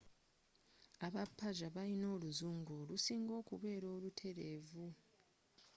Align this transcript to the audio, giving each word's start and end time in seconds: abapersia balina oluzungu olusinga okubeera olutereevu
abapersia 1.07 1.73
balina 1.75 2.07
oluzungu 2.15 2.71
olusinga 2.81 3.31
okubeera 3.41 3.87
olutereevu 3.95 4.87